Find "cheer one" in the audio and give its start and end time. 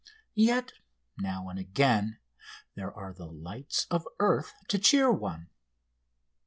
4.79-5.51